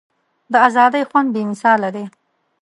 [0.51, 2.05] د ازادۍ خوند بې مثاله دی.